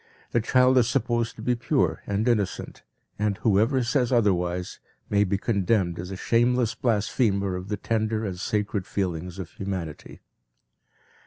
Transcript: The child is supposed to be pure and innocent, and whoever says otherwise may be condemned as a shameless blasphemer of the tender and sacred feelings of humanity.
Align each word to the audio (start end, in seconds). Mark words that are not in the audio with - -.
The 0.31 0.41
child 0.41 0.79
is 0.79 0.89
supposed 0.89 1.35
to 1.35 1.43
be 1.43 1.53
pure 1.53 2.01
and 2.07 2.27
innocent, 2.27 2.81
and 3.19 3.37
whoever 3.37 3.83
says 3.83 4.11
otherwise 4.11 4.79
may 5.11 5.23
be 5.23 5.37
condemned 5.37 5.99
as 5.99 6.09
a 6.09 6.17
shameless 6.17 6.73
blasphemer 6.73 7.55
of 7.55 7.67
the 7.67 7.77
tender 7.77 8.25
and 8.25 8.39
sacred 8.39 8.87
feelings 8.87 9.37
of 9.37 9.51
humanity. 9.51 10.21